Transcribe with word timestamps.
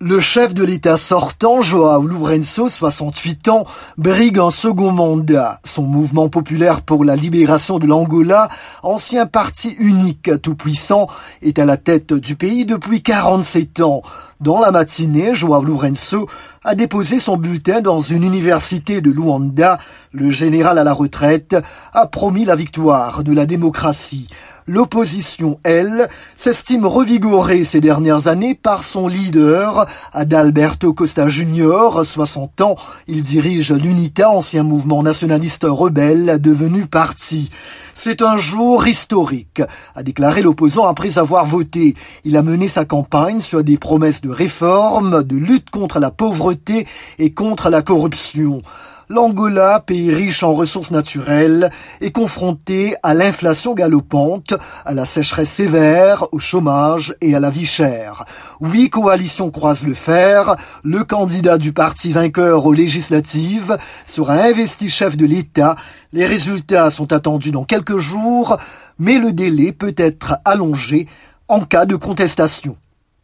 Le 0.00 0.20
chef 0.20 0.54
de 0.54 0.62
l'État 0.62 0.96
sortant, 0.96 1.60
Joao 1.60 2.06
Lourenço, 2.06 2.68
68 2.68 3.48
ans, 3.48 3.64
brigue 3.96 4.38
un 4.38 4.52
second 4.52 4.92
mandat. 4.92 5.58
Son 5.64 5.82
mouvement 5.82 6.28
populaire 6.28 6.82
pour 6.82 7.04
la 7.04 7.16
libération 7.16 7.80
de 7.80 7.86
l'Angola, 7.88 8.48
ancien 8.84 9.26
parti 9.26 9.70
unique 9.80 10.40
tout 10.40 10.54
puissant, 10.54 11.08
est 11.42 11.58
à 11.58 11.64
la 11.64 11.76
tête 11.76 12.12
du 12.12 12.36
pays 12.36 12.64
depuis 12.64 13.02
47 13.02 13.80
ans. 13.80 14.02
Dans 14.40 14.60
la 14.60 14.70
matinée, 14.70 15.34
Joao 15.34 15.64
Lourenço 15.64 16.28
a 16.62 16.76
déposé 16.76 17.18
son 17.18 17.36
bulletin 17.36 17.80
dans 17.80 18.00
une 18.00 18.22
université 18.22 19.00
de 19.00 19.10
Luanda. 19.10 19.80
Le 20.12 20.30
général 20.30 20.78
à 20.78 20.84
la 20.84 20.92
retraite 20.92 21.56
a 21.92 22.06
promis 22.06 22.44
la 22.44 22.54
victoire 22.54 23.24
de 23.24 23.32
la 23.32 23.46
démocratie. 23.46 24.28
L'opposition, 24.70 25.58
elle, 25.64 26.10
s'estime 26.36 26.84
revigorée 26.84 27.64
ces 27.64 27.80
dernières 27.80 28.28
années 28.28 28.54
par 28.54 28.84
son 28.84 29.08
leader, 29.08 29.86
Adalberto 30.12 30.92
Costa 30.92 31.30
Junior, 31.30 32.04
60 32.04 32.60
ans. 32.60 32.76
Il 33.06 33.22
dirige 33.22 33.72
l'UNITA, 33.72 34.28
ancien 34.28 34.64
mouvement 34.64 35.02
nationaliste 35.02 35.64
rebelle 35.66 36.38
devenu 36.38 36.84
parti. 36.84 37.48
C'est 37.94 38.20
un 38.20 38.36
jour 38.36 38.86
historique, 38.86 39.62
a 39.96 40.02
déclaré 40.02 40.42
l'opposant 40.42 40.86
après 40.86 41.16
avoir 41.16 41.46
voté. 41.46 41.94
Il 42.24 42.36
a 42.36 42.42
mené 42.42 42.68
sa 42.68 42.84
campagne 42.84 43.40
sur 43.40 43.64
des 43.64 43.78
promesses 43.78 44.20
de 44.20 44.28
réforme, 44.28 45.22
de 45.22 45.36
lutte 45.36 45.70
contre 45.70 45.98
la 45.98 46.10
pauvreté 46.10 46.86
et 47.18 47.32
contre 47.32 47.70
la 47.70 47.80
corruption. 47.80 48.60
L'Angola, 49.10 49.80
pays 49.80 50.12
riche 50.12 50.42
en 50.42 50.52
ressources 50.52 50.90
naturelles, 50.90 51.70
est 52.02 52.10
confronté 52.10 52.94
à 53.02 53.14
l'inflation 53.14 53.72
galopante, 53.72 54.52
à 54.84 54.92
la 54.92 55.06
sécheresse 55.06 55.48
sévère, 55.48 56.26
au 56.32 56.38
chômage 56.38 57.14
et 57.22 57.34
à 57.34 57.40
la 57.40 57.48
vie 57.48 57.64
chère. 57.64 58.26
Huit 58.60 58.90
coalitions 58.90 59.50
croisent 59.50 59.86
le 59.86 59.94
fer. 59.94 60.56
Le 60.84 61.04
candidat 61.04 61.56
du 61.56 61.72
parti 61.72 62.12
vainqueur 62.12 62.66
aux 62.66 62.74
législatives 62.74 63.78
sera 64.04 64.34
investi 64.34 64.90
chef 64.90 65.16
de 65.16 65.24
l'État. 65.24 65.76
Les 66.12 66.26
résultats 66.26 66.90
sont 66.90 67.10
attendus 67.12 67.50
dans 67.50 67.64
quelques 67.64 67.98
jours, 67.98 68.58
mais 68.98 69.18
le 69.18 69.32
délai 69.32 69.72
peut 69.72 69.94
être 69.96 70.36
allongé 70.44 71.06
en 71.48 71.60
cas 71.60 71.86
de 71.86 71.96
contestation. 71.96 72.76